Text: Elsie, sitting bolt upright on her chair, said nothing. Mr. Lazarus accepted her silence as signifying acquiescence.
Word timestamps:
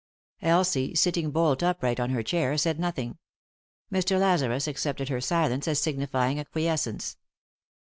Elsie, 0.41 0.95
sitting 0.95 1.29
bolt 1.29 1.61
upright 1.61 1.99
on 1.99 2.09
her 2.09 2.23
chair, 2.23 2.57
said 2.57 2.79
nothing. 2.79 3.19
Mr. 3.93 4.19
Lazarus 4.19 4.67
accepted 4.67 5.09
her 5.09 5.21
silence 5.21 5.67
as 5.67 5.77
signifying 5.77 6.39
acquiescence. 6.39 7.17